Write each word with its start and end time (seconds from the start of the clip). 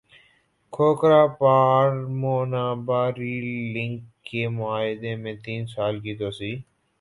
کھوکھرا 0.73 1.23
پار 1.39 1.87
مونا 2.19 2.65
با 2.85 3.01
rail 3.17 3.47
link 3.73 3.99
کے 4.27 4.47
معاہدے 4.57 5.15
میں 5.23 5.35
تین 5.45 5.61
سال 5.75 5.99
کی 6.03 6.13
توسیع 6.19 6.55